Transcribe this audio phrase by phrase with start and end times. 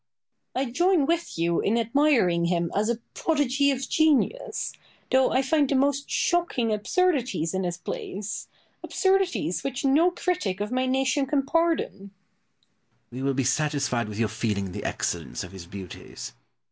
[0.55, 0.67] Boileau.
[0.67, 4.73] I join with you in admiring him as a prodigy of genius,
[5.11, 8.47] though I find the most shocking absurdities in his plays
[8.81, 12.09] absurdities which no critic of my nation can pardon.
[12.09, 12.13] Pope.
[13.11, 16.33] We will be satisfied with your feeling the excellence of his beauties.